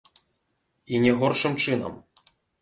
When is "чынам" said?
1.65-2.01